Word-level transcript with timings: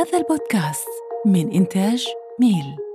هذا 0.00 0.18
البودكاست 0.18 0.88
من 1.26 1.52
إنتاج 1.52 2.06
ميل. 2.38 2.89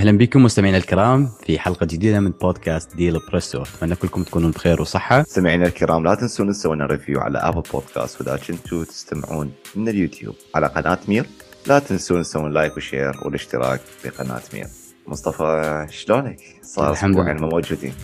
أهلا 0.00 0.18
بكم 0.18 0.42
مستمعينا 0.42 0.76
الكرام 0.76 1.30
في 1.46 1.58
حلقة 1.58 1.86
جديدة 1.86 2.20
من 2.20 2.30
بودكاست 2.30 2.96
Bizpresso. 2.96 3.62
أتمنى 3.62 3.94
كلكم 3.94 4.22
تكونون 4.22 4.50
بخير 4.50 4.80
وصحة. 4.80 5.20
مستمعينا 5.20 5.66
الكرام 5.66 6.04
لا 6.04 6.14
تنسون 6.14 6.52
تسوون 6.52 6.82
review 6.82 7.20
على 7.20 7.38
Apple 7.38 7.62
Podcasts 7.72 8.20
وإذا 8.20 8.36
كنتوا 8.36 8.84
تستمعون 8.84 9.52
من 9.76 9.88
اليوتيوب 9.88 10.34
على 10.54 10.66
قناة 10.66 10.98
مير. 11.08 11.26
لا 11.66 11.78
تنسون 11.78 12.22
تسوون 12.22 12.52
like 12.52 12.76
و 12.76 12.82
share 12.82 13.12
والاشتراك 13.24 13.80
في 13.80 14.08
قناه 14.08 14.42
مير. 14.54 14.66
مصطفى 15.06 15.86
شلونك؟ 15.90 16.40
صار 16.62 16.92
الحمد 16.92 17.16
أسبوعين. 17.16 17.40
ما 17.40 17.48
موجودين. 17.48 17.94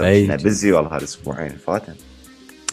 إحنا 0.00 0.36
busy 0.36 0.72
والله 0.72 0.96
هالاسبوعين 0.96 1.56
فاتن. 1.66 1.94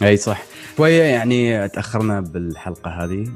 أي 0.02 0.16
صح. 0.16 0.42
شوية 0.76 1.02
يعني 1.02 1.68
تأخرنا 1.68 2.20
بالحلقة 2.20 2.90
هذه. 2.90 3.26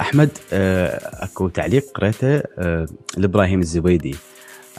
أحمد 0.00 0.30
آه، 0.52 1.24
أكو 1.24 1.48
تعليق 1.48 1.84
قريته 1.94 2.42
آه، 2.58 2.86
لإبراهيم 3.16 3.60
الزبيدي 3.60 4.16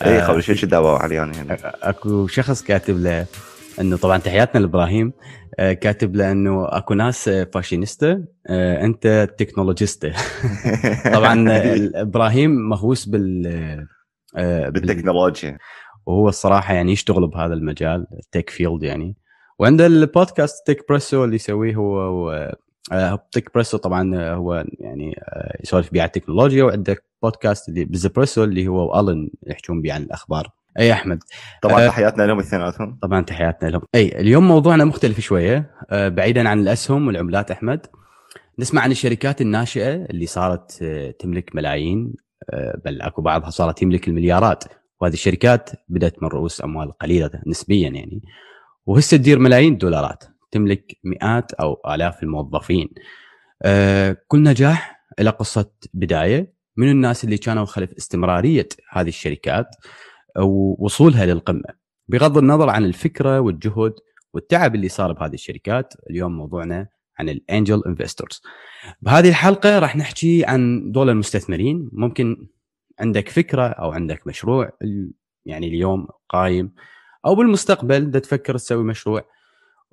اي 0.05 0.19
آه، 0.21 0.39
شوي 0.39 0.55
شو 0.55 0.67
دعوه 0.67 0.97
علي 0.99 1.23
أنا 1.23 1.41
هنا 1.41 1.57
أكو 1.89 2.27
شخص 2.27 2.63
كاتب 2.63 2.97
له 2.99 3.25
إنه 3.81 3.97
طبعا 3.97 4.17
تحياتنا 4.17 4.59
لإبراهيم 4.59 5.13
آه، 5.59 5.73
كاتب 5.73 6.15
له 6.15 6.31
إنه 6.31 6.65
أكو 6.77 6.93
ناس 6.93 7.27
آه، 7.27 7.47
فاشينيستا 7.53 8.23
آه، 8.47 8.83
أنت 8.85 9.29
technologista 9.37 10.13
طبعا 11.13 11.45
إبراهيم 12.01 12.51
مهووس 12.69 13.05
بال 13.05 13.47
آه، 14.35 14.69
بال- 14.69 14.71
بالتكنولوجيا. 14.71 15.57
وهو 16.05 16.29
الصراحة 16.29 16.73
يعني 16.73 16.91
يشتغل 16.91 17.27
بهذا 17.27 17.53
المجال 17.53 18.07
ال 18.19 18.25
tech 18.25 18.49
field 18.49 18.83
يعني. 18.83 19.15
وعنده 19.59 19.85
البودكاست 19.85 20.67
Techpresso 20.67 21.23
اللي 21.23 21.35
يسويه 21.35 21.75
هو 21.75 22.27
Techpresso 23.31 23.77
طبعا 23.77 24.15
آه، 24.15 24.33
هو 24.33 24.65
يعني 24.79 25.19
آه، 25.23 25.57
يسولف 25.63 25.91
بيه 25.91 26.01
عن 26.01 26.07
التكنولوجيا 26.07 26.63
وعنده 26.63 26.97
بودكاست 27.23 27.69
اللي 27.69 27.85
Bizpresso 27.85 28.43
اللي 28.43 28.67
هو 28.67 28.97
وألن 28.97 29.29
يحجون 29.47 29.81
بيه 29.81 29.93
عن 29.93 30.03
الأخبار. 30.03 30.51
أي 30.79 30.93
أحمد؟ 30.93 31.23
طبعا 31.61 31.85
آه. 31.85 31.87
تحياتنا 31.87 32.23
لهم 32.23 32.39
اثنيناتهم. 32.39 32.97
طبعا 33.01 33.21
تحياتنا 33.21 33.69
لهم. 33.69 33.81
أي 33.95 34.19
اليوم 34.21 34.47
موضوعنا 34.47 34.85
مختلف 34.85 35.19
شوية 35.19 35.71
آه، 35.89 36.07
بعيدا 36.07 36.49
عن 36.49 36.59
الأسهم 36.59 37.07
والعملات 37.07 37.51
أحمد. 37.51 37.85
نسمع 38.59 38.81
عن 38.81 38.91
الشركات 38.91 39.41
الناشئة 39.41 39.95
اللي 39.95 40.25
صارت 40.25 40.79
آه، 40.81 41.11
تملك 41.11 41.55
ملايين 41.55 42.13
آه، 42.49 42.81
بل 42.85 43.01
أكو 43.01 43.21
بعضها 43.21 43.49
صارت 43.49 43.79
تملك 43.79 44.07
المليارات. 44.07 44.63
وهذه 45.01 45.13
الشركات 45.13 45.69
بدأت 45.89 46.23
من 46.23 46.29
رؤوس 46.29 46.63
أموال 46.63 46.97
قليلة 46.97 47.31
نسبيا 47.47 47.89
يعني. 47.89 48.21
وهسه 48.85 49.17
تدير 49.17 49.39
ملايين 49.39 49.73
الدولارات. 49.73 50.23
تملك 50.51 50.97
مئات 51.03 51.53
أو 51.53 51.81
آلاف 51.87 52.23
الموظفين. 52.23 52.89
آه، 53.61 54.17
كل 54.27 54.43
نجاح 54.43 55.05
له 55.19 55.31
قصة 55.31 55.71
بداية. 55.93 56.57
من 56.77 56.91
الناس 56.91 57.23
اللي 57.23 57.37
كانوا 57.37 57.65
خلف 57.65 57.93
استمرارية 57.93 58.67
هذه 58.91 59.07
الشركات 59.07 59.75
ووصولها 60.39 61.25
للقمة؟ 61.25 61.87
بغض 62.07 62.37
النظر 62.37 62.69
عن 62.69 62.85
الفكرة 62.85 63.39
والجهد 63.39 63.93
والتعب 64.33 64.75
اللي 64.75 64.89
صار 64.89 65.13
بهذه 65.13 65.33
الشركات 65.33 65.93
اليوم 66.09 66.37
موضوعنا 66.37 66.87
عن 67.19 67.29
الانجل 67.29 67.83
انفستورز 67.87 68.41
بهذه 69.01 69.29
الحلقة 69.29 69.79
راح 69.79 69.95
نحكي 69.95 70.45
عن 70.45 70.91
دول 70.91 71.09
المستثمرين. 71.09 71.89
ممكن 71.93 72.47
عندك 72.99 73.29
فكرة 73.29 73.67
أو 73.67 73.91
عندك 73.91 74.27
مشروع 74.27 74.71
يعني 75.45 75.67
اليوم 75.67 76.07
قايم 76.29 76.73
أو 77.25 77.35
بالمستقبل 77.35 78.11
تفكر 78.11 78.57
تسوي 78.57 78.83
مشروع. 78.83 79.25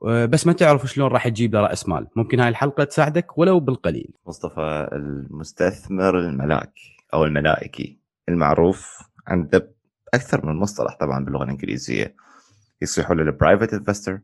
بس 0.02 0.46
ما 0.46 0.52
تعرف 0.52 0.86
شلون 0.86 1.08
راح 1.12 1.28
تجيب 1.28 1.54
له 1.54 1.60
رأس 1.60 1.88
مال. 1.88 2.06
ممكن 2.16 2.40
هاي 2.40 2.48
الحلقة 2.48 2.84
تساعدك 2.84 3.38
ولو 3.38 3.60
بالقليل. 3.60 4.10
مصطفى 4.26 4.88
المستثمر 4.92 6.18
الملاك 6.18 6.72
أو 7.14 7.24
الملائكي 7.24 7.98
المعروف 8.28 8.98
عنده 9.26 9.74
أكثر 10.14 10.46
من 10.46 10.56
مصطلح 10.56 10.96
طبعا 11.00 11.24
باللغة 11.24 11.44
الإنجليزية. 11.44 12.14
يصيحوا 12.82 13.14
له 13.14 13.22
ال 13.22 13.29
private 13.29 13.74
investor 13.74 14.20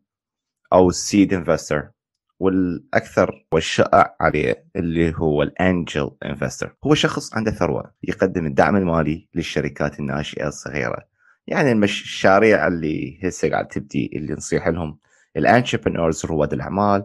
أو 0.72 0.88
ال 0.88 0.97
seed 0.97 1.34
investor 1.34 1.90
والأكثر 2.38 3.46
والشائع 3.52 4.16
عليه 4.20 4.64
اللي 4.76 5.14
هو 5.16 5.42
ال 5.42 5.53
angel 5.53 6.10
investor 6.24 6.76
هو 6.84 6.94
شخص 6.94 7.34
عنده 7.34 7.50
ثروة. 7.50 7.94
يقدم 8.02 8.46
الدعم 8.46 8.76
المالي 8.76 9.28
للشركات 9.34 10.00
الناشئة 10.00 10.48
الصغيرة. 10.48 11.10
يعني 11.46 11.72
المشاريع 11.72 12.66
اللي 12.66 13.20
هسه 13.24 13.50
قاعد 13.50 13.68
تبدي 13.68 14.10
اللي 14.16 14.32
نصيح 14.32 14.68
لهم. 14.68 14.98
ال 15.36 15.42
entrepreneurs 15.42 16.24
رواد 16.26 16.52
الاعمال 16.52 17.04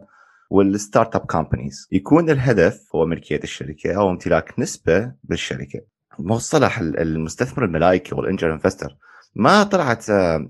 وال 0.49 1.15
startup 1.15 1.21
companies. 1.25 1.87
يكون 1.91 2.29
الهدف 2.29 2.95
هو 2.95 3.05
ملكية 3.05 3.39
الشركة 3.43 3.93
أو 3.93 4.09
امتلاك 4.09 4.59
نسبة 4.59 5.11
بالشركة 5.23 5.79
مصطلح 6.19 6.79
ال- 6.79 6.99
المستثمر 6.99 7.65
الملائكي 7.65 8.15
وال 8.15 8.25
angel 8.25 8.49
investor 8.51 8.97
ما 9.35 9.63
طلعت 9.63 10.09
آه، 10.09 10.49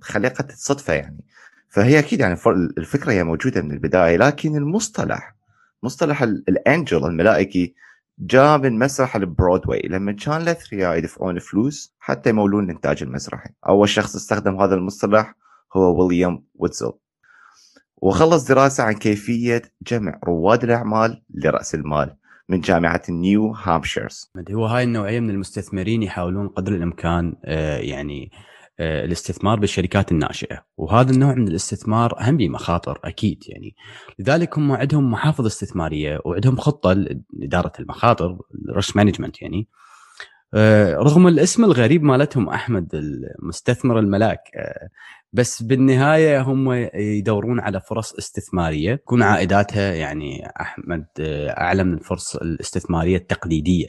خليقه 0.00 0.44
صدفة 0.54 0.92
يعني. 0.92 1.24
فهي 1.70 1.98
أكيد 1.98 2.20
يعني 2.20 2.38
الفكرة 2.78 3.12
هي 3.12 3.24
موجودة 3.24 3.62
من 3.62 3.72
البداية 3.72 4.16
لكن 4.16 4.56
المصطلح 4.56 5.36
مصطلح 5.82 6.22
ال- 6.22 6.44
ال 6.48 6.57
angel 6.57 7.04
الملائكي 7.06 7.74
جاء 8.18 8.58
من 8.58 8.78
مسرح 8.78 9.16
البرودواي. 9.16 9.82
لما 9.90 10.12
كان 10.12 10.40
الاثرياء 10.42 10.96
يدفعون 10.98 11.38
فلوس 11.38 11.94
حتى 11.98 12.30
يمولون 12.30 12.64
الانتاج 12.64 13.02
المسرحي 13.02 13.50
أول 13.68 13.88
شخص 13.88 14.16
استخدم 14.16 14.60
هذا 14.60 14.74
المصطلح 14.74 15.34
هو 15.76 16.04
ويليام 16.06 16.44
ويتزل 16.54 16.92
وخلص 18.02 18.44
دراسة 18.44 18.84
عن 18.84 18.92
كيفية 18.92 19.62
جمع 19.86 20.20
رواد 20.24 20.64
الأعمال 20.64 21.22
لرأس 21.34 21.74
المال 21.74 22.16
من 22.48 22.60
جامعة 22.60 23.02
نيو 23.08 23.50
هامبشير 23.52 24.32
هو 24.50 24.66
هاي 24.66 24.84
النوعية 24.84 25.20
من 25.20 25.30
المستثمرين 25.30 26.02
يحاولون 26.02 26.48
قدر 26.48 26.74
الإمكان 26.74 27.36
آه، 27.44 27.78
يعني 27.78 28.30
آه، 28.80 29.04
الاستثمار 29.04 29.60
بالشركات 29.60 30.12
الناشئة. 30.12 30.64
وهذا 30.76 31.10
النوع 31.10 31.34
من 31.34 31.48
الاستثمار 31.48 32.14
هم 32.20 32.36
به 32.36 32.48
مخاطر 32.48 33.00
أكيد 33.04 33.42
يعني. 33.48 33.74
لذلك 34.18 34.58
هم 34.58 34.72
عندهم 34.72 35.10
محافظ 35.10 35.46
استثمارية 35.46 36.20
وعندهم 36.24 36.56
خطة 36.56 36.92
لإدارة 36.92 37.72
المخاطر 37.80 38.38
ال 38.68 38.74
risk 38.74 38.96
management 38.96 39.42
يعني. 39.42 39.68
رغم 40.94 41.28
الاسم 41.28 41.64
الغريب 41.64 42.02
مالتهم 42.02 42.48
أحمد 42.48 42.94
المستثمر 42.94 43.98
الملاك 43.98 44.40
آه، 44.56 44.88
بس 45.32 45.62
بالنهاية 45.62 46.40
هم 46.42 46.72
يدورون 46.94 47.60
على 47.60 47.80
فرص 47.80 48.12
استثمارية. 48.14 48.94
تكون 48.94 49.22
عائداتها 49.22 49.94
يعني 49.94 50.46
أحمد 50.60 51.06
آه، 51.20 51.48
أعلى 51.50 51.84
من 51.84 51.94
الفرص 51.94 52.36
الاستثمارية 52.36 53.16
التقليدية. 53.16 53.86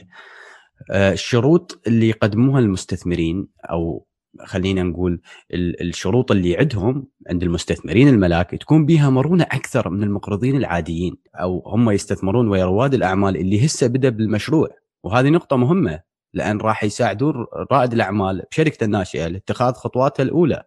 آه، 0.90 1.12
الشروط 1.12 1.80
اللي 1.86 2.08
يقدموها 2.08 2.60
المستثمرين 2.60 3.48
أو 3.70 4.06
خلينا 4.44 4.82
نقول 4.82 5.20
ال- 5.54 5.88
الشروط 5.88 6.30
اللي 6.32 6.56
عندهم 6.56 7.06
عند 7.30 7.42
المستثمرين 7.42 8.08
الملاك 8.08 8.50
تكون 8.50 8.86
بها 8.86 9.10
مرونه 9.10 9.44
أكثر 9.44 9.90
من 9.90 10.02
المقرضين 10.02 10.56
العاديين 10.56 11.16
أو 11.40 11.62
هم 11.66 11.90
يستثمرون 11.90 12.48
ويا 12.48 12.64
رواد 12.64 12.94
الأعمال 12.94 13.36
اللي 13.36 13.66
هسه 13.66 13.86
بدأ 13.86 14.08
بالمشروع. 14.08 14.68
وهذه 15.04 15.28
نقطة 15.28 15.56
مهمة. 15.56 16.09
لأن 16.34 16.58
راح 16.60 16.84
يساعدون 16.84 17.46
رائد 17.72 17.92
الأعمال 17.92 18.42
بشركته 18.50 18.84
الناشئة 18.84 19.26
لاتخاذ 19.26 19.72
خطواته 19.74 20.22
الأولى. 20.22 20.62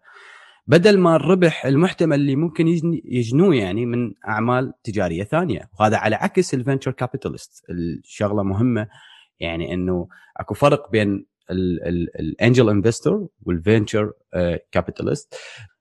بدل 0.68 1.00
ما 1.00 1.16
الربح 1.16 1.66
المحتمل 1.66 2.20
اللي 2.20 2.36
ممكن 2.36 2.68
يجن- 2.68 3.02
يجنوه 3.06 3.56
يعني 3.56 3.86
من 3.86 4.14
أعمال 4.28 4.74
تجارية 4.84 5.24
ثانية 5.24 5.70
وهذا 5.80 5.98
على 5.98 6.16
عكس 6.16 6.54
الفنتشر 6.54 6.92
كابيتالست 6.92 7.66
الشغلة 7.70 8.44
مهمة 8.44 8.88
يعني 9.40 9.74
إنه 9.74 10.08
أكو 10.38 10.54
فرق 10.54 10.92
بين 10.92 11.26
ال 12.20 12.28
angel 12.28 12.70
investor 12.70 13.28
وال 13.46 13.60
venture 13.60 14.12
capitalist 14.72 15.36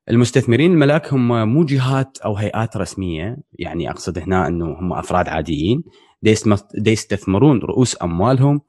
المستثمرين 0.09 0.73
الملاك 0.73 1.13
هم 1.13 1.49
مو 1.49 1.65
جهات 1.65 2.19
أو 2.25 2.37
هيئات 2.37 2.77
رسمية 2.77 3.37
يعني 3.53 3.91
أقصد 3.91 4.19
هنا 4.19 4.49
إنه 4.49 4.65
هم 4.65 4.93
أفراد 4.93 5.29
عاديين. 5.29 5.85
يستثمرون 6.87 7.59
رؤوس 7.59 8.03
أموالهم 8.03 8.61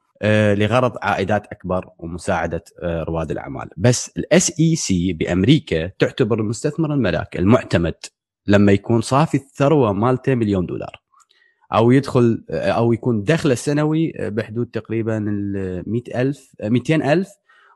لغرض 0.54 0.92
عائدات 1.02 1.46
أكبر 1.46 1.88
ومساعدة 1.98 2.64
آه، 2.82 3.02
رواد 3.02 3.30
الأعمال. 3.30 3.68
بس 3.76 4.10
ال 4.16 4.60
SEC 4.60 5.12
بأمريكا 5.12 5.86
تعتبر 5.98 6.40
المستثمر 6.40 6.94
الملاك 6.94 7.36
المعتمد 7.36 7.94
لما 8.46 8.72
يكون 8.72 9.00
صافي 9.00 9.36
الثروة 9.36 9.92
مالته 9.92 10.34
مليون 10.34 10.66
دولار. 10.66 11.04
أو 11.74 11.90
يدخل 11.90 12.44
أو 12.50 12.92
يكون 12.92 13.22
دخله 13.22 13.52
السنوي 13.52 14.12
بحدود 14.18 14.66
تقريبا 14.66 15.18
ال 15.18 15.82
100000 15.86 16.54
200000 16.62 17.28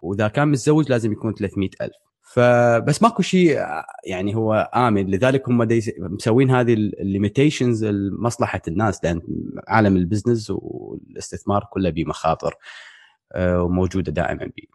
وإذا 0.02 0.28
كان 0.28 0.48
متزوج 0.48 0.90
لازم 0.90 1.12
يكون 1.12 1.34
300000 1.34 1.90
فبس 2.32 3.02
ماكو 3.02 3.22
شيء 3.22 3.58
يعني 4.04 4.34
هو 4.34 4.70
آمن. 4.74 5.10
لذلك 5.10 5.48
هم 5.48 5.68
مسوين 5.98 6.50
هذه 6.50 6.74
ال 6.74 6.83
limitations 6.83 7.84
لمصلحة 7.84 8.62
الناس 8.68 9.04
لأن 9.04 9.22
عالم 9.68 9.96
ال 9.96 10.02
business 10.02 10.50
والاستثمار 10.50 11.64
كله 11.70 11.90
بمخاطر 11.90 12.54
آه، 13.32 13.62
وموجودة 13.62 14.12
دائما 14.12 14.50
بي 14.56 14.68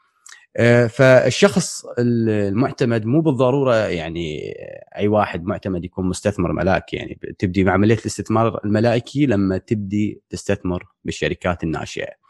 آه، 0.58 0.88
فالشخص 0.88 1.86
المعتمد 2.00 3.06
مو 3.06 3.22
بالضرورة 3.22 3.76
يعني 3.76 4.54
أي 4.96 5.08
واحد 5.08 5.46
معتمد 5.46 5.86
يكون 5.86 6.06
مستثمر 6.06 6.52
ملاك. 6.52 6.94
يعني 6.94 7.20
تبدي 7.40 7.64
بعمليه 7.64 7.96
الاستثمار 7.96 8.60
الملائكي 8.66 9.26
لما 9.26 9.58
تبدي 9.58 10.22
تستثمر 10.30 10.84
بالشركات 11.06 11.64
الناشئة. 11.64 12.23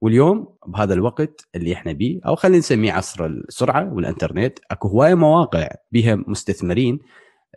واليوم 0.00 0.48
بهذا 0.66 0.94
الوقت 0.94 1.48
اللي 1.54 1.72
إحنا 1.72 1.92
بيه 1.92 2.20
أو 2.26 2.34
خلينا 2.36 2.58
نسميه 2.58 2.92
عصر 2.92 3.26
السرعة 3.26 3.94
والإنترنت 3.94 4.58
أكو 4.70 4.88
هواية 4.88 5.14
مواقع 5.14 5.68
بها 5.92 6.14
مستثمرين 6.26 6.98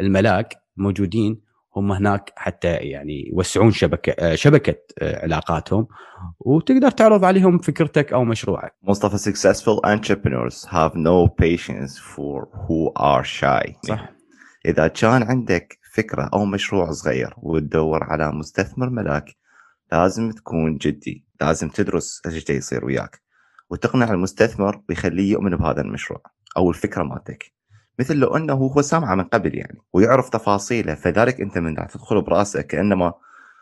الملاك 0.01 0.55
موجودين 0.77 1.41
هم 1.75 1.91
هناك 1.91 2.33
حتى 2.35 2.67
يعني 2.73 3.29
يوسعون 3.33 3.71
شبكة 3.71 4.35
شبكة 4.35 4.75
علاقاتهم 5.01 5.87
وتقدر 6.39 6.91
تعرض 6.91 7.25
عليهم 7.25 7.57
فكرتك 7.57 8.13
أو 8.13 8.23
مشروعك. 8.23 8.75
مصطفى 8.83 9.31
successful 9.31 9.79
entrepreneurs 9.85 10.65
have 10.65 10.95
no 10.95 11.27
patience 11.43 11.97
for 11.97 12.47
who 12.67 12.91
are 12.99 13.23
shy. 13.23 13.73
صح. 13.87 14.09
إذا 14.65 14.87
كان 14.87 15.23
عندك 15.23 15.77
فكرة 15.93 16.29
أو 16.33 16.45
مشروع 16.45 16.91
صغير 16.91 17.33
وتدور 17.37 18.03
على 18.03 18.31
مستثمر 18.31 18.89
ملاك 18.89 19.35
لازم 19.93 20.31
تكون 20.31 20.77
جدي 20.77 21.25
لازم 21.41 21.69
تدرس 21.69 22.21
إيش 22.25 22.49
يصير 22.49 22.85
وياك. 22.85 23.21
وتقنع 23.69 24.11
المستثمر 24.11 24.81
ويخليه 24.89 25.31
يؤمن 25.31 25.55
بهذا 25.55 25.81
المشروع 25.81 26.21
أو 26.57 26.69
الفكرة 26.69 27.03
مالتك. 27.03 27.53
مثل 27.99 28.15
لو 28.15 28.35
إنه 28.35 28.53
هو 28.53 28.81
سامعه 28.81 29.15
من 29.15 29.23
قبل 29.23 29.57
يعني 29.57 29.79
ويعرف 29.93 30.29
تفاصيله 30.29 30.95
فذلك 30.95 31.41
أنت 31.41 31.57
من 31.57 31.75
تدخل 31.75 32.21
براسك 32.21 32.67
كأنما 32.67 33.13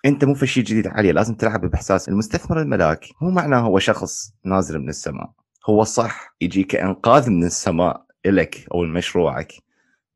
أنت 0.05 0.25
مو 0.25 0.33
في 0.33 0.47
شيء 0.47 0.63
جديد 0.63 0.87
عليه 0.87 1.11
لازم 1.11 1.35
تلعب 1.35 1.65
بإحساس. 1.65 2.09
المستثمر 2.09 2.61
الملاك 2.61 3.05
مو 3.21 3.31
معناه 3.31 3.59
هو 3.59 3.79
شخص 3.79 4.33
نازل 4.45 4.79
من 4.79 4.89
السماء. 4.89 5.31
هو 5.69 5.83
صح 5.83 6.35
يجي 6.41 6.63
كانقاذ 6.63 7.29
من 7.29 7.43
السماء 7.43 8.05
لك 8.25 8.67
أو 8.73 8.83
لمشروعك 8.83 9.53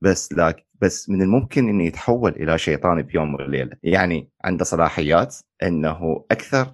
بس 0.02 0.34
لكن 0.34 0.65
بس 0.81 1.10
من 1.10 1.22
الممكن 1.22 1.69
إنه 1.69 1.83
يتحول 1.83 2.31
إلى 2.31 2.57
شيطان 2.57 3.01
بيوم 3.01 3.36
وليلة. 3.36 3.77
يعني 3.83 4.30
عنده 4.44 4.66
صلاحيات 4.66 5.36
إنه 5.63 6.25
أكثر 6.31 6.74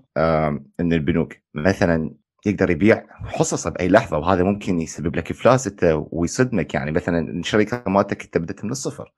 من 0.80 0.94
البنوك. 0.94 1.34
مثلا 1.54 2.16
يقدر 2.46 2.72
يبيع 2.72 3.06
حصصه 3.26 3.70
بأي 3.70 3.90
لحظة 3.90 4.18
وهذا 4.18 4.44
ممكن 4.44 4.80
يسبب 4.80 5.16
لك 5.16 5.32
افلاس 5.32 5.76
ويصدمك. 5.84 6.74
يعني 6.74 6.92
مثلا 6.92 7.32
الشركة 7.32 7.84
مالتك 7.88 8.24
انت 8.24 8.38
بدات 8.38 8.66
من 8.66 8.72
الصفر 8.72 9.14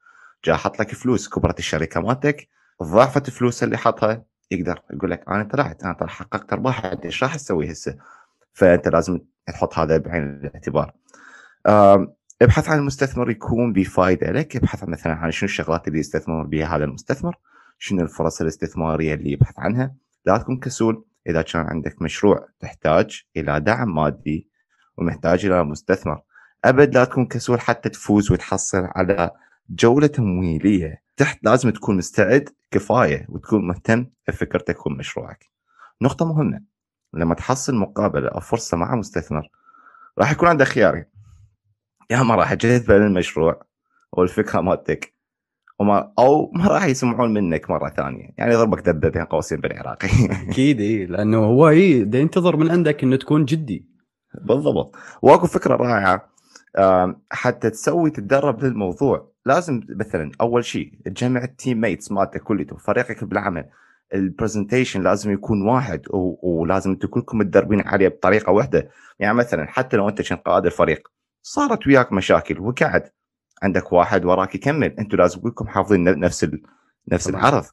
جاء 0.46 0.56
حط 0.56 0.80
لك 0.80 0.94
فلوس. 0.94 1.30
كبرت 1.30 1.60
الشركة 1.60 2.02
مالتك 2.02 2.48
ضاعفت 2.84 3.30
فلوس 3.30 3.64
اللي 3.64 3.78
حطها 3.78 4.24
يقدر 4.52 4.80
يقول 4.94 5.12
لك 5.12 5.24
أنا 5.30 5.44
طلعت 5.44 5.84
أنا 5.84 6.08
حققت 6.08 6.54
أرباح. 6.54 6.86
إيش 6.86 7.24
راح 7.24 7.36
أسوي 7.36 7.72
هسه؟ 7.72 7.98
فأنت 8.54 8.88
لازم 8.88 9.20
تحط 9.48 9.80
هذا 9.80 9.98
بعين 9.98 10.24
الاعتبار. 10.24 10.94
ابحث 12.42 12.70
عن 12.70 12.80
المستثمر 12.80 13.30
يكون 13.30 13.74
بفائده 13.74 14.32
لك. 14.32 14.56
ابحث 14.56 14.84
مثلا 14.84 15.14
عن 15.14 15.32
شنو 15.32 15.48
الشغلات 15.48 15.88
اللي 15.88 16.00
يستثمر 16.00 16.44
بها 16.44 16.76
هذا 16.76 16.84
المستثمر 16.84 17.36
شنو 17.80 18.02
الفرص 18.02 18.42
الاستثمارية 18.42 19.14
اللي 19.14 19.32
يبحث 19.32 19.60
عنها. 19.60 19.96
لا 20.26 20.38
تكون 20.38 20.60
كسول 20.60 21.06
إذا 21.28 21.42
كان 21.42 21.62
عندك 21.62 22.02
مشروع 22.02 22.48
تحتاج 22.60 23.24
إلى 23.38 23.60
دعم 23.60 23.96
مادي 23.96 24.50
ومحتاج 24.98 25.46
إلى 25.46 25.64
مستثمر. 25.64 26.22
أبد 26.66 26.94
لا 26.94 27.06
تكون 27.06 27.26
كسول 27.26 27.60
حتى 27.60 27.90
تفوز 27.90 28.32
وتحصل 28.32 28.88
على 28.96 29.32
جولة 29.70 30.08
تمويلية. 30.08 31.04
تحت 31.18 31.40
لازم 31.44 31.70
تكون 31.70 31.98
مستعد 31.98 32.50
كفاية 32.72 33.26
وتكون 33.30 33.68
مهتم 33.68 34.06
بفكرتك 34.28 34.86
ومشروعك. 34.86 35.50
نقطة 36.02 36.26
مهمة 36.26 36.62
لما 37.14 37.36
تحصل 37.36 37.76
مقابلة 37.76 38.28
أو 38.30 38.40
فرصة 38.40 38.78
مع 38.78 38.96
مستثمر 38.96 39.50
راح 40.20 40.32
يكون 40.32 40.50
عندك 40.50 40.66
خيارين 40.66 41.06
يا 42.10 42.24
ما 42.24 42.36
راح 42.36 42.52
أجذب 42.52 42.92
المشروع 42.92 43.62
والفكرة 44.12 44.62
مالتك. 44.62 45.14
وما 45.80 46.14
أو 46.20 46.52
ما 46.52 46.68
راح 46.68 46.86
يسمعون 46.86 47.34
منك 47.34 47.70
مرة 47.70 47.90
ثانية. 47.90 48.30
يعني 48.38 48.56
ضربك 48.56 48.90
دبة 48.90 49.10
بين 49.10 49.26
قوسين 49.26 49.60
بالعراقي. 49.62 50.08
أكيد 50.50 50.82
إي 50.82 51.06
لأنه 51.06 51.38
هو 51.38 51.70
إي 51.70 52.10
ينتظر 52.14 52.58
من 52.58 52.72
عندك 52.72 53.04
إنه 53.04 53.16
تكون 53.16 53.46
جدي. 53.46 53.88
بالضبط. 54.42 54.96
وأكو 55.22 55.48
فكرة 55.48 55.76
رائعة 55.76 56.30
حتى 57.32 57.70
تسوي 57.70 58.10
تتدرب 58.10 58.64
للموضوع. 58.64 59.34
لازم 59.46 59.82
مثلا 59.90 60.32
أول 60.42 60.66
شيء 60.66 60.92
تجمع 61.06 61.44
ال 61.44 61.82
teammates 61.82 62.12
مالتك 62.12 62.44
كلته 62.44 62.78
فريقك 62.78 63.24
بالعمل. 63.24 63.66
ال 64.14 64.21
presentation 64.21 65.04
لازم 65.04 65.32
يكون 65.32 65.62
واحد 65.62 66.02
ولازم 66.44 66.92
أنتم 66.92 67.08
كلكم 67.08 67.38
متدربين 67.38 67.82
عليه 67.82 68.08
بطريقة 68.08 68.52
واحدة. 68.52 68.90
يعني 69.20 69.34
مثلا 69.34 69.68
حتى 69.68 69.98
لو 69.98 70.10
أنت 70.10 70.22
كنت 70.22 70.42
قائد 70.46 70.66
الفريق 70.66 71.08
صارت 71.44 71.88
وياك 71.88 72.14
مشاكل 72.14 72.60
وقعد. 72.60 73.04
عندك 73.64 73.94
واحد 73.94 74.26
وراك 74.26 74.56
يكمل. 74.56 74.96
أنتم 75.00 75.18
لازم 75.18 75.42
كلكم 75.42 75.68
حافظين 75.68 76.20
نفس 76.20 76.44
ال... 76.44 76.62
نفس 77.12 77.28
طبعا. 77.28 77.40
العرض. 77.40 77.64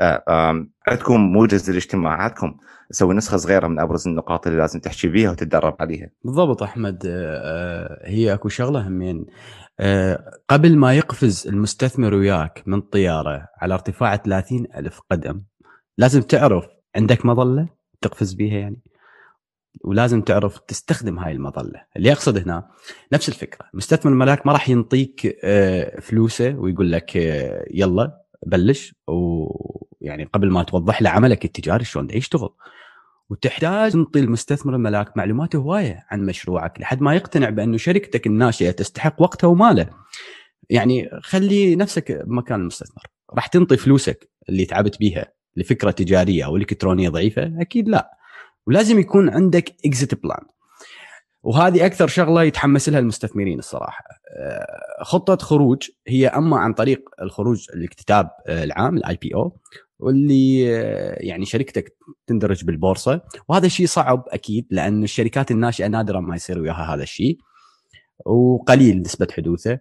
آه، 0.00 0.66
عندكم 0.88 1.20
موجز 1.20 1.70
لاجتماعاتكم. 1.70 2.56
سوي 2.90 3.14
نسخة 3.14 3.36
صغيرة 3.36 3.66
من 3.66 3.80
أبرز 3.80 4.08
النقاط 4.08 4.46
اللي 4.46 4.58
لازم 4.58 4.80
تحكي 4.80 5.08
بيها 5.08 5.30
وتتدرب 5.30 5.76
عليها. 5.80 6.10
بالضبط 6.24 6.62
أحمد. 6.62 7.02
آه، 7.06 8.08
هي 8.08 8.34
أكو 8.34 8.48
شغلة 8.48 8.88
همين. 8.88 9.26
آه، 9.80 10.30
قبل 10.48 10.76
ما 10.76 10.94
يقفز 10.94 11.48
المستثمر 11.48 12.14
وياك 12.14 12.62
من 12.66 12.80
طيارة 12.80 13.46
على 13.60 13.74
ارتفاع 13.74 14.16
30 14.16 14.66
ألف 14.76 15.00
قدم 15.10 15.42
لازم 15.98 16.22
تعرف 16.22 16.66
عندك 16.96 17.26
مظلة 17.26 17.68
تقفز 18.00 18.32
بيها 18.32 18.58
يعني؟ 18.58 18.80
ولازم 19.84 20.20
تعرف 20.22 20.58
تستخدم 20.58 21.18
هاي 21.18 21.32
المظلة. 21.32 21.84
اللي 21.96 22.12
اقصد 22.12 22.38
هنا 22.38 22.68
نفس 23.12 23.28
الفكرة. 23.28 23.66
مستثمر 23.74 24.12
الملاك 24.12 24.46
ما 24.46 24.52
راح 24.52 24.68
ينطيك 24.68 25.38
آه، 25.44 26.00
فلوسه 26.00 26.54
ويقول 26.58 26.92
لك 26.92 27.16
آه، 27.16 27.64
يلا 27.70 28.20
بلش. 28.46 28.94
ويعني 29.06 30.24
قبل 30.24 30.50
ما 30.50 30.62
توضح 30.62 31.02
له 31.02 31.10
عملك 31.10 31.44
التجاري 31.44 31.84
شلون 31.84 32.08
يشتغل 32.10 32.50
وتحتاج 33.30 33.92
تنطي 33.92 34.20
المستثمر 34.20 34.74
الملاك 34.74 35.16
معلومات 35.16 35.56
هواية 35.56 36.06
عن 36.10 36.26
مشروعك 36.26 36.80
لحد 36.80 37.00
ما 37.00 37.14
يقتنع 37.14 37.50
بأنه 37.50 37.76
شركتك 37.76 38.26
الناشئة 38.26 38.70
تستحق 38.70 39.22
وقته 39.22 39.48
وماله. 39.48 39.90
يعني 40.70 41.10
خلي 41.22 41.76
نفسك 41.76 42.12
بمكان 42.12 42.60
المستثمر. 42.60 43.02
راح 43.34 43.46
تنطي 43.46 43.76
فلوسك 43.76 44.30
اللي 44.48 44.64
تعبت 44.64 44.98
بيها 44.98 45.32
لفكرة 45.56 45.90
تجارية 45.90 46.44
أو 46.44 46.56
إلكترونية 46.56 47.08
ضعيفة؟ 47.08 47.52
أكيد 47.60 47.88
لا. 47.88 48.19
ولازم 48.66 48.98
يكون 48.98 49.30
عندك 49.30 49.74
exit 49.84 50.22
plan 50.22 50.44
وهذه 51.42 51.86
أكثر 51.86 52.06
شغلة 52.06 52.42
يتحمس 52.42 52.88
لها 52.88 52.98
المستثمرين 52.98 53.58
الصراحة. 53.58 54.04
آه، 54.36 55.02
خطة 55.02 55.36
خروج 55.36 55.88
هي 56.06 56.28
أما 56.28 56.56
عن 56.56 56.72
طريق 56.72 57.08
الخروج 57.22 57.66
الاكتتاب 57.74 58.30
آه، 58.46 58.64
العام 58.64 58.96
ال 58.96 59.18
IPO 59.22 59.56
واللي 59.98 60.76
آه، 60.76 61.16
يعني 61.20 61.44
شركتك 61.44 61.96
تندرج 62.26 62.64
بالبورصة. 62.64 63.20
وهذا 63.48 63.66
الشيء 63.66 63.86
صعب 63.86 64.24
أكيد 64.28 64.66
لأن 64.70 65.02
الشركات 65.02 65.50
الناشئة 65.50 65.86
نادرا 65.86 66.20
ما 66.20 66.36
يصير 66.36 66.58
وياها 66.58 66.94
هذا 66.94 67.02
الشيء 67.02 67.38
وقليل 68.26 69.02
نسبة 69.02 69.28
حدوثه. 69.36 69.78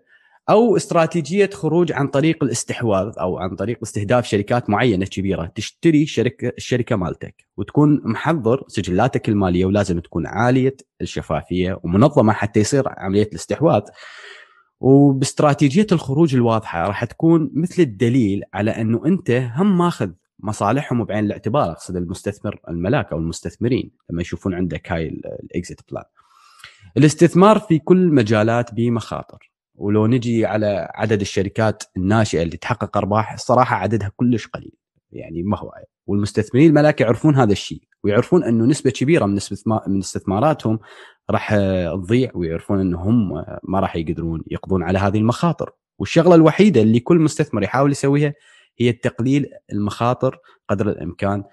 أو 0.50 0.78
استراتيجية 0.78 1.50
خروج 1.54 1.92
عن 1.92 2.08
طريق 2.08 2.44
الاستحواذ 2.44 3.14
أو 3.20 3.38
عن 3.38 3.56
طريق 3.56 3.78
استهداف 3.84 4.26
شركات 4.26 4.70
معينة 4.70 5.06
كبيرة. 5.06 5.52
تشتري 5.56 6.06
شركة 6.06 6.54
الشركة 6.58 6.96
مالتك 6.96 7.46
وتكون 7.58 8.02
محضر 8.04 8.64
سجلاتك 8.68 9.30
المالية 9.30 9.66
ولازم 9.66 10.00
تكون 10.00 10.28
عالية 10.28 10.76
الشفافية 11.02 11.80
ومنظمة 11.84 12.34
حتى 12.34 12.60
يصير 12.60 12.84
عملية 12.88 13.28
الاستحواذ. 13.28 13.82
وباستراتيجية 14.80 15.88
الخروج 15.92 16.36
الواضحة 16.36 16.88
راح 16.88 17.06
تكون 17.06 17.52
مثل 17.54 17.82
الدليل 17.82 18.44
على 18.54 18.72
أنه 18.72 19.06
أنت 19.06 19.32
هم 19.32 19.78
ماخذ 19.78 20.12
مصالحهم 20.40 21.04
بعين 21.04 21.26
الاعتبار 21.26 21.72
أقصد 21.72 21.96
المستثمر 21.96 22.60
الملاك 22.70 23.12
أو 23.12 23.18
المستثمرين 23.18 23.92
لما 24.10 24.22
يشوفون 24.22 24.54
عندك 24.54 24.92
هاي 24.92 25.08
الاكزيت 25.44 25.82
بلان. 25.92 26.04
الاستثمار 26.98 27.60
في 27.60 27.80
كل 27.80 28.08
مجالات 28.08 28.74
بمخاطر. 28.74 29.52
ولو 29.80 30.08
نجي 30.08 30.46
على 30.46 30.92
عدد 30.96 31.22
الشركات 31.22 31.84
الناشئة 31.98 32.42
اللي 32.42 32.58
تحقق 32.58 32.98
أرباح 32.98 33.34
الصراحة 33.34 33.76
عددها 33.76 34.12
كلش 34.16 34.48
قليل. 34.48 34.74
يعني 35.12 35.44
ما 35.44 35.58
هو 35.58 35.72
والمستثمرين 36.08 36.70
الملاك 36.70 37.02
يعرفون 37.02 37.36
هذا 37.36 37.52
الشيء 37.52 37.82
ويعرفون 38.04 38.44
إنه 38.44 38.66
نسبة 38.66 38.92
كبيرة 38.92 39.26
من 39.26 39.40
من 39.88 40.00
استثماراتهم 40.00 40.80
راح 41.30 41.56
تضيع 41.94 42.32
ويعرفون 42.36 42.80
إنه 42.80 43.02
هم 43.02 43.46
ما 43.64 43.80
راح 43.80 43.96
يقدرون 43.96 44.44
يقضون 44.52 44.84
على 44.84 45.00
هذه 45.00 45.18
المخاطر. 45.18 45.72
والشغلة 46.00 46.36
الوحيدة 46.36 46.82
اللي 46.82 47.00
كل 47.00 47.20
مستثمر 47.20 47.64
يحاول 47.64 47.92
يسويها 47.92 48.34
هي 48.78 48.92
تقليل 48.92 49.50
المخاطر 49.72 50.38
قدر 50.70 50.90
الإمكان 50.90 51.44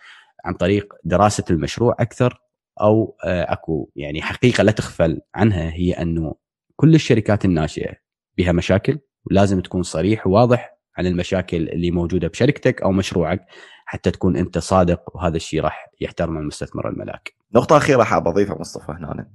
عن 0.44 0.54
طريق 0.54 0.94
دراسة 1.04 1.44
المشروع 1.50 1.96
أكثر 2.00 2.40
أو 2.80 3.16
أكو 3.24 3.90
يعني 3.96 4.22
حقيقة 4.22 4.62
لا 4.62 4.72
تغفل 4.72 5.20
عنها 5.34 5.70
هي 5.72 5.92
إنه 5.92 6.34
كل 6.76 6.94
الشركات 6.94 7.44
الناشئة 7.44 8.05
بها 8.38 8.52
مشاكل 8.52 8.98
ولازم 9.24 9.60
تكون 9.60 9.82
صريح 9.82 10.26
وواضح 10.26 10.76
عن 10.98 11.06
المشاكل 11.06 11.68
اللي 11.68 11.90
موجودة 11.90 12.28
بشركتك 12.28 12.82
أو 12.82 12.92
مشروعك 12.92 13.46
حتى 13.86 14.10
تكون 14.10 14.36
أنت 14.36 14.58
صادق 14.58 15.16
وهذا 15.16 15.36
الشيء 15.36 15.60
راح 15.60 15.90
يحترم 16.00 16.38
المستثمر 16.38 16.88
الملاك. 16.88 17.34
نقطة 17.54 17.76
أخيرة 17.76 18.02
حاب 18.02 18.28
أضيفها 18.28 18.58
مصطفى 18.60 18.92
هنا. 18.92 19.28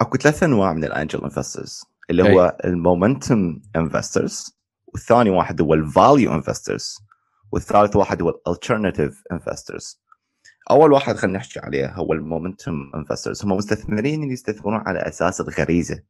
أكو 0.00 0.18
ثلاث 0.18 0.42
أنواع 0.42 0.72
من 0.72 0.84
ال 0.84 0.90
angel 0.90 1.22
investors 1.22 1.84
اللي 2.10 2.22
هو 2.22 2.56
ال 2.64 2.75
momentum 2.75 3.60
investors 3.76 4.58
والثاني 4.86 5.30
واحد 5.30 5.60
هو 5.60 5.74
ال 5.74 5.84
value 5.84 6.34
investors 6.34 6.98
والثالث 7.52 7.96
واحد 7.96 8.22
هو 8.22 8.28
ال 8.28 8.36
alternative 8.36 9.22
investors 9.32 10.04
أول 10.70 10.92
واحد 10.92 11.16
خلينا 11.16 11.38
نحكي 11.38 11.60
عليه 11.60 11.94
هو 11.94 12.12
ال 12.12 12.21
momentum 12.21 12.90
investors 12.94 13.44
هم 13.44 13.52
مستثمرين 13.52 14.22
اللي 14.22 14.32
يستثمرون 14.32 14.82
على 14.86 14.98
أساس 14.98 15.40
الغريزة. 15.40 16.02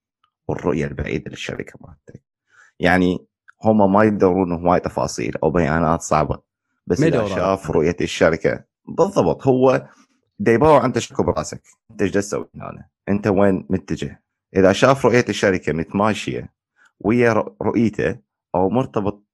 والرؤية 0.49 0.87
البعيدة 0.87 1.31
للشركة 1.31 1.79
مالتك. 1.81 2.23
يعني 2.81 3.27
هم 3.65 3.93
ما 3.93 4.05
يدورون 4.05 4.53
هواي 4.53 4.81
تفاصيل 4.81 5.37
أو 5.43 5.51
بيانات 5.51 6.01
صعبة 6.01 6.39
بس 6.87 7.01
إذا. 7.03 7.29
شاف 7.37 7.71
رؤية 7.71 7.97
الشركة 8.01 8.65
بالضبط 8.89 9.47
هو 9.47 9.89
دا 10.39 10.53
يباوع 10.53 10.85
انت 10.85 10.99
شكو 10.99 11.23
براسك. 11.23 11.63
أنت 11.91 12.03
إيش 12.03 12.11
تسوي 12.11 12.49
هنا؟ 12.55 12.89
أنت 13.09 13.27
وين 13.27 13.67
متجه؟ 13.71 14.23
إذا 14.57 14.73
شاف 14.73 15.07
رؤية 15.07 15.25
الشركة 15.29 15.73
متماشية 15.73 16.53
ويا 17.01 17.35
رؤ- 17.35 17.53
رؤيته 17.63 18.19
أو 18.55 18.71
مرتبط 18.71 19.25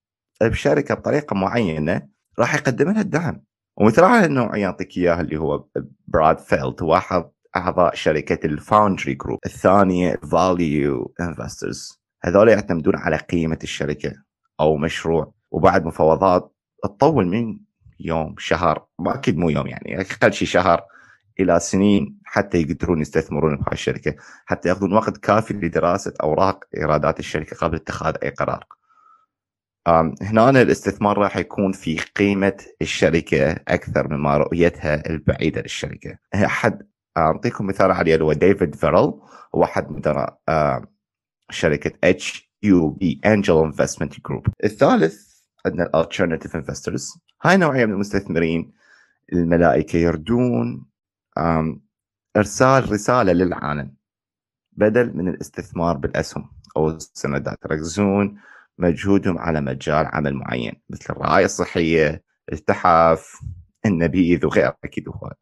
بشركة 0.42 0.94
بطريقة 0.94 1.34
معينة 1.34 2.08
راح 2.38 2.54
يقدم 2.54 2.90
لها 2.90 3.00
الدعم. 3.00 3.42
ومثل 3.76 4.04
على 4.04 4.24
النوعيه 4.26 4.60
يعطيك 4.62 4.96
إياها 4.96 5.20
اللي 5.20 5.36
هو 5.36 5.64
براد 6.06 6.38
فيلد 6.38 6.82
هو 6.82 6.96
احد 6.96 7.30
أعضاء 7.56 7.94
شركة 7.94 8.46
ال 8.46 8.55
Foundry 8.55 9.14
Group 9.14 9.38
الثانية 9.46 10.16
value 10.32 11.14
investors 11.20 12.00
هذول 12.22 12.48
يعتمدون 12.48 12.96
على 12.96 13.16
قيمة 13.16 13.58
الشركة 13.62 14.12
أو 14.60 14.76
مشروع 14.76 15.32
وبعد 15.50 15.84
مفاوضات 15.84 16.54
تطول 16.82 17.26
من 17.26 17.58
يوم 18.00 18.34
شهر 18.38 18.86
ما 18.98 19.14
أكيد 19.14 19.38
مو 19.38 19.50
يوم 19.50 19.66
يعني 19.66 20.00
أقل 20.00 20.32
شيء 20.32 20.48
شهر 20.48 20.84
إلى 21.40 21.60
سنين 21.60 22.18
حتى 22.24 22.60
يقدرون 22.60 23.00
يستثمرون 23.00 23.56
بهاي 23.56 23.72
الشركة 23.72 24.14
حتى 24.46 24.68
يأخذون 24.68 24.92
وقت 24.92 25.16
كافي 25.16 25.54
لدراسة 25.54 26.14
أوراق 26.22 26.64
إيرادات 26.76 27.18
الشركة 27.18 27.56
قبل 27.56 27.76
اتخاذ 27.76 28.14
أي 28.22 28.30
قرار. 28.30 28.64
هنا 30.22 30.50
الاستثمار 30.50 31.18
راح 31.18 31.36
يكون 31.36 31.72
في 31.72 31.98
قيمة 31.98 32.56
الشركة 32.82 33.52
أكثر 33.52 34.08
مما 34.08 34.36
رؤيتها 34.36 35.10
البعيدة 35.10 35.60
للشركة. 35.60 36.18
أحد 36.34 36.82
أعطيكم 37.16 37.66
مثال 37.66 37.90
عليه 37.90 38.14
اللي 38.14 38.24
هو 38.24 38.32
ديفيد 38.32 38.74
فيرل. 38.74 39.20
هو 39.54 39.64
أحد 39.64 39.90
مدراء 39.90 40.40
أم، 40.48 40.86
شركة 41.50 41.92
HUB 42.04 43.20
Angel 43.26 43.58
Investment 43.58 44.26
Group. 44.26 44.46
الثالث 44.64 45.30
عندنا 45.66 45.84
ال 45.84 45.90
alternative 45.90 46.56
investors 46.56 47.18
هاي 47.42 47.56
نوعية 47.56 47.86
من 47.86 47.92
المستثمرين 47.92 48.72
الملائكة 49.32 49.96
يردون 49.96 50.86
إرسال 52.36 52.92
رسالة 52.92 53.32
للعالم 53.32 53.94
بدل 54.72 55.16
من 55.16 55.28
الاستثمار 55.28 55.96
بالأسهم 55.96 56.52
أو 56.76 56.88
السندات. 56.88 57.58
يركزون 57.64 58.38
مجهودهم 58.78 59.38
على 59.38 59.60
مجال 59.60 60.06
عمل 60.06 60.34
معين 60.34 60.72
مثل 60.90 61.06
الرعاية 61.10 61.44
الصحية، 61.44 62.22
التحف، 62.52 63.40
النبيذ 63.86 64.46
وغيره 64.46 64.76
أكيد 64.84 65.08
هو 65.08 65.32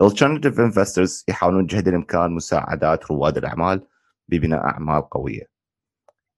Alternative 0.00 0.58
investors 0.58 1.24
يحاولون 1.28 1.66
جهد 1.66 1.88
الإمكان 1.88 2.30
مساعدات 2.30 3.10
رواد 3.10 3.36
الأعمال 3.36 3.86
ببناء 4.28 4.64
أعمال 4.64 5.08
قوية. 5.08 5.52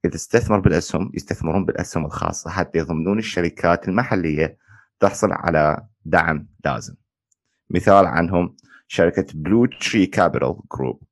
إذا 0.05 0.15
استثمر 0.15 0.59
بالأسهم 0.61 1.11
يستثمرون 1.15 1.65
بالأسهم 1.65 2.05
الخاصة 2.07 2.51
حتى 2.51 2.79
يضمنون 2.79 3.19
الشركات 3.19 3.89
المحلية 3.89 4.59
تحصل 5.01 5.33
على 5.33 5.87
دعم 6.05 6.49
لازم. 6.65 6.95
مثال 7.71 8.07
عنهم 8.07 8.57
شركة 8.87 9.27
Blue 9.35 9.67
Tree 9.67 10.07
Capital 10.07 10.57
Group 10.77 11.03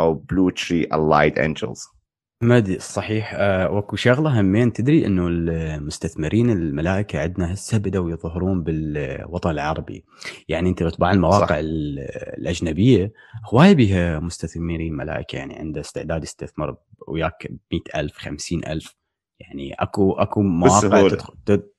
أو 0.00 0.14
Blue 0.14 0.50
Tree 0.50 0.84
Allied 0.84 1.38
Angels 1.38 1.97
مدي 2.42 2.78
صحيح. 2.78 3.34
آه 3.34 3.70
وكو 3.70 3.96
شغلة 3.96 4.40
همين. 4.40 4.72
تدري 4.72 5.06
إنه 5.06 5.26
المستثمرين 5.28 6.50
الملائكة 6.50 7.20
عندنا 7.20 7.52
هسه 7.54 7.78
بدأوا 7.78 8.10
يظهرون 8.10 8.62
بالوطن 8.62 9.50
العربي. 9.50 10.04
يعني 10.48 10.68
أنت 10.68 10.82
لو 10.82 10.88
تبع 10.90 11.10
المواقع 11.12 11.46
صح. 11.46 11.52
ال- 11.54 11.98
الأجنبية 12.38 13.12
هواي 13.54 13.74
بها 13.74 14.18
مستثمرين 14.18 14.92
ملائكة. 14.96 15.36
يعني 15.36 15.54
عنده 15.58 15.80
استعداد 15.80 16.22
يستثمر 16.22 16.76
وياك 17.08 17.48
ب 17.70 17.76
ألف 17.96 18.16
خمسين 18.18 18.60
ألف. 18.66 18.94
يعني 19.40 19.72
أكو 19.74 20.12
أكو 20.12 20.42
مواقع. 20.42 21.08
تدخل 21.08 21.34
تد- 21.46 21.70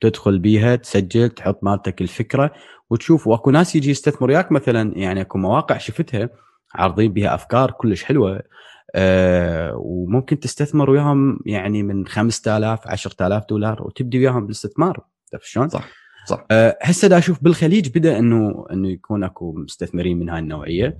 تدخل 0.00 0.38
بيها 0.38 0.76
تسجل 0.76 1.28
تحط 1.28 1.64
مالتك 1.64 2.00
الفكرة 2.02 2.52
وتشوف. 2.90 3.26
وأكو 3.26 3.50
ناس 3.50 3.76
يجي 3.76 3.90
يستثمر 3.90 4.28
وياك 4.30 4.52
مثلا. 4.52 4.92
يعني 4.98 5.20
أكو 5.20 5.38
مواقع 5.38 5.78
شفتها 5.78 6.30
عارضين 6.74 7.12
بها 7.12 7.34
أفكار 7.34 7.70
كلش 7.70 8.04
حلوة. 8.04 8.42
آه 8.94 9.76
وممكن 9.76 10.40
تستثمر 10.40 10.90
وياهم 10.90 11.40
يعني 11.46 11.82
من 11.82 12.06
5000 12.06 12.86
10000 12.86 13.44
دولار 13.48 13.82
وتبدي 13.82 14.18
وياهم 14.18 14.42
بالاستثمار. 14.42 15.00
عرفت 15.32 15.44
شلون؟ 15.44 15.68
صح 15.68 15.88
صح. 16.26 16.46
آه، 16.50 16.78
هسه 16.82 17.08
دا 17.08 17.18
أشوف 17.18 17.44
بالخليج 17.44 17.98
بدأ 17.98 18.18
إنه 18.18 18.66
إنه 18.72 18.88
يكون 18.88 19.24
أكو 19.24 19.52
مستثمرين 19.52 20.18
من 20.18 20.28
هاي 20.28 20.38
النوعية. 20.38 20.98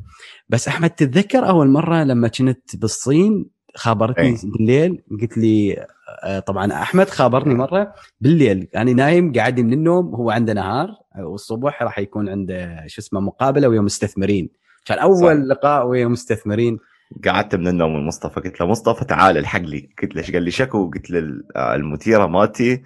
بس 0.48 0.68
أحمد 0.68 0.90
تتذكر 0.90 1.48
أول 1.48 1.68
مرة 1.68 2.04
لما 2.04 2.28
كنت 2.28 2.76
بالصين 2.76 3.46
خابرتني 3.74 4.28
أي. 4.28 4.36
بالليل؟ 4.44 5.02
قلت 5.20 5.38
لي 5.38 5.86
آه، 6.24 6.38
طبعا 6.38 6.72
أحمد 6.72 7.08
خابرني 7.08 7.54
مرة 7.54 7.94
بالليل. 8.20 8.68
أنا 8.76 8.92
نايم 8.92 9.32
قاعد 9.32 9.60
من 9.60 9.72
النوم 9.72 10.14
هو 10.14 10.30
عنده 10.30 10.52
نهار 10.52 10.88
والصبح 11.18 11.82
راح 11.82 11.98
يكون 11.98 12.28
عنده 12.28 12.86
شو 12.86 13.00
اسمه 13.00 13.20
مقابلة 13.20 13.68
ويا 13.68 13.80
مستثمرين. 13.80 14.48
كان 14.84 14.98
أول 14.98 15.42
صح. 15.42 15.48
لقاء 15.50 15.86
ويا 15.86 16.06
مستثمرين. 16.06 16.78
قعدت 17.24 17.54
من 17.54 17.68
النوم 17.68 17.94
من 17.96 18.06
مصطفى 18.06 18.40
قلت 18.40 18.60
له 18.60 18.66
مصطفى 18.66 19.04
تعال 19.04 19.38
الحق 19.38 19.60
لي. 19.60 19.90
قلت 20.02 20.14
له 20.14 20.22
إيش 20.22 20.30
قال 20.30 20.42
لي؟ 20.42 20.50
شكو؟ 20.50 20.90
قلت 20.90 21.10
له 21.10 21.42
آه، 21.56 21.74
المديرة 21.74 22.26
مالتي 22.26 22.82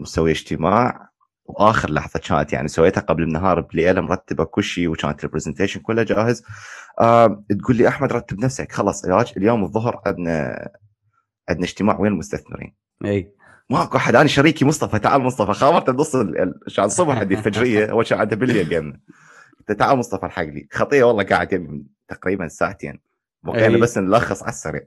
مسوي 0.00 0.30
اجتماع. 0.30 1.06
وآخر 1.48 1.90
لحظة 1.90 2.20
كانت 2.20 2.52
يعني 2.52 2.68
سويتها 2.68 3.00
قبل 3.00 3.22
النهار 3.22 3.60
بليلة 3.60 4.00
مرتبة 4.00 4.44
كل 4.44 4.62
شيء 4.62 4.88
وكانت 4.88 5.24
ال 5.24 5.28
presentation 5.28 5.80
كله 5.80 6.02
جاهز. 6.02 6.42
تقول 7.60 7.76
لي 7.76 7.88
أحمد 7.88 8.12
رتب 8.12 8.40
نفسك. 8.40 8.72
خلاص 8.72 9.04
اليوم- 9.04 9.24
اليوم 9.36 9.64
الظهر 9.64 10.00
عندنا 10.06 10.68
عندنا 11.48 11.64
اجتماع 11.64 12.00
وين 12.00 12.12
المستثمرين؟ 12.12 12.74
إي. 13.04 13.32
ماكو 13.70 13.96
أحد. 13.96 14.16
أنا 14.16 14.26
شريكي 14.28 14.64
مصطفى. 14.64 14.98
تعال 14.98 15.22
مصطفى. 15.22 15.52
خابرته 15.52 15.92
بنص 15.92 16.16
الصبح 16.78 17.18
عندي 17.18 17.34
الفجريه 17.34 17.90
هو 17.90 18.02
كان 18.02 18.18
عنده 18.20 18.36
بالليل 18.36 18.70
له 19.68 19.74
تعال 19.74 19.98
مصطفى 19.98 20.26
الحق 20.26 20.42
لي. 20.44 20.68
خطيه 20.72 21.04
والله 21.04 21.24
قاعد 21.24 21.52
يمي 21.52 21.95
تقريبا 22.08 22.48
ساعتين. 22.48 22.98
أي. 23.54 23.80
بس 23.80 23.98
نلخص 23.98 24.42
على 24.42 24.50
السريع. 24.52 24.80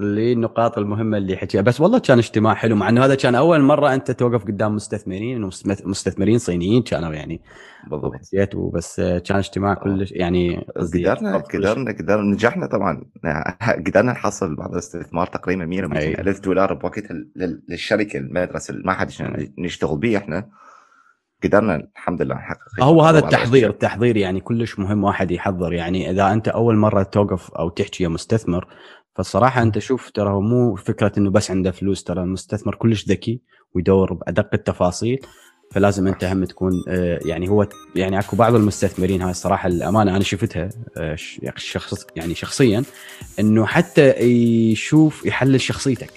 اللي 0.00 0.32
النقاط 0.32 0.78
المهمة 0.78 1.16
اللي 1.18 1.36
حكيها. 1.36 1.60
بس 1.60 1.80
والله 1.80 1.98
كان 1.98 2.18
اجتماع 2.18 2.54
حلو 2.54 2.76
مع 2.76 2.88
إنه 2.88 3.04
هذا 3.04 3.14
كان 3.14 3.34
أول 3.34 3.60
مرة 3.60 3.94
أنت 3.94 4.10
توقف 4.10 4.44
قدام 4.44 4.74
مستثمرين 4.74 5.50
مستثمرين 5.84 6.38
صينيين 6.38 6.82
كانوا 6.82 7.12
يعني 7.14 7.40
بالضبط. 7.90 8.14
حسيت 8.16 8.54
وبس 8.54 9.00
كان 9.00 9.36
اجتماع 9.38 9.74
كلش 9.74 10.12
يعني 10.12 10.66
قدرنا 10.76 11.36
قدرنا 11.38 11.92
قدرنا 11.92 12.22
نجحنا 12.34 12.66
طبعا. 12.66 13.02
قدرنا 13.86 14.12
نحصل 14.12 14.56
بعض 14.56 14.72
الاستثمار 14.72 15.26
تقريبا 15.26 15.64
100 15.64 15.80
أي. 15.82 15.86
200 15.88 16.20
ألف 16.20 16.40
دولار 16.40 16.74
بوقتها 16.74 17.12
لل- 17.36 17.62
للشركة 17.68 18.16
المدرسة 18.18 18.72
اللي 18.72 18.82
ما 18.84 18.92
حد. 18.92 19.10
نشتغل 19.58 19.98
به 19.98 20.16
إحنا. 20.16 20.48
قدرنا 21.44 21.88
الحمد 21.96 22.22
لله 22.22 22.34
نحقق 22.34 22.82
هو 22.82 23.02
هذا 23.02 23.18
التحضير. 23.18 23.70
التحضير 23.70 24.16
يعني 24.16 24.40
كلش 24.40 24.78
مهم 24.78 25.04
واحد 25.04 25.30
يحضر 25.30 25.72
يعني 25.72 26.10
إذا 26.10 26.32
أنت 26.32 26.48
أول 26.48 26.76
مرة 26.76 27.02
توقف 27.02 27.50
أو 27.50 27.68
تحكي 27.68 28.04
يا 28.04 28.08
مستثمر 28.08 28.66
فالصراحة 29.14 29.62
أنت 29.62 29.78
شوف 29.78 30.10
ترى 30.10 30.30
هو 30.30 30.40
مو 30.40 30.74
فكرة 30.74 31.12
إنه 31.18 31.30
بس 31.30 31.50
عنده 31.50 31.70
فلوس 31.70 32.04
ترى 32.04 32.22
المستثمر 32.22 32.74
كلش 32.74 33.08
ذكي 33.08 33.40
ويدور 33.74 34.12
بأدق 34.12 34.48
التفاصيل 34.54 35.18
فلازم 35.72 36.06
أنت 36.06 36.24
هم 36.24 36.44
تكون 36.44 36.72
آه، 36.88 37.20
يعني 37.24 37.48
هو 37.48 37.68
يعني 37.96 38.18
أكو 38.18 38.36
بعض 38.36 38.54
المستثمرين 38.54 39.22
هاي 39.22 39.30
الصراحة 39.30 39.66
الأمانة 39.66 40.16
أنا 40.16 40.24
شفتها 40.24 40.68
آه، 40.96 41.14
ش- 41.14 41.40
شخص 41.56 42.06
يعني 42.16 42.34
شخصيا 42.34 42.82
إنه 43.40 43.66
حتى 43.66 44.10
يشوف 44.20 45.26
يحلل 45.26 45.60
شخصيتك 45.60 46.10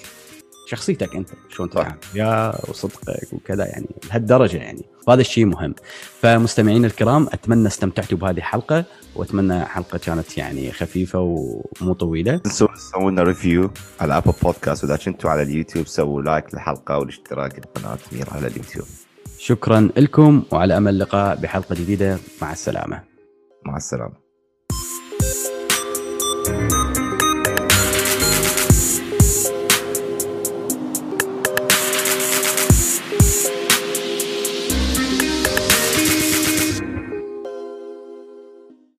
شخصيتك 0.65 1.15
أنت 1.15 1.29
شلون. 1.49 1.69
تتعامل 1.69 1.97
يا 2.15 2.53
وصدقك 2.69 3.33
وكذا 3.33 3.65
يعني 3.65 3.87
لهالدرجة 4.09 4.57
يعني. 4.57 4.85
وهذا 5.07 5.21
الشيء 5.21 5.45
مهم. 5.45 5.75
فمستمعين 6.21 6.85
الكرام 6.85 7.27
أتمنى 7.33 7.67
استمتعتوا 7.67 8.17
بهذه 8.17 8.37
الحلقة 8.37 8.85
وأتمنى 9.15 9.65
حلقة 9.65 9.97
كانت 9.97 10.37
يعني 10.37 10.71
خفيفة 10.71 11.19
ومو 11.19 11.93
طويلة. 11.93 12.37
تنسوا 12.37 12.67
تسوون 12.75 13.13
لنا 13.13 13.23
ريفيو 13.23 13.71
على 14.01 14.17
Apple 14.17 14.33
Podcast 14.43 14.83
وإذا 14.83 14.95
كنتوا 14.95 15.29
على 15.29 15.41
اليوتيوب 15.41 15.87
سووا 15.87 16.21
like 16.21 16.53
للحلقة 16.53 16.97
والاشتراك 16.97 17.59
بالقناه 17.59 17.97
مير 18.11 18.29
على 18.31 18.47
اليوتيوب. 18.47 18.85
شكرا 19.37 19.89
لكم 19.97 20.43
وعلى 20.51 20.77
أمل 20.77 20.99
لقاء 20.99 21.35
بحلقة 21.35 21.75
جديدة. 21.75 22.17
مع 22.41 22.51
السلامة. 22.51 23.03
مع 23.65 23.77
السلامة. 23.77 24.20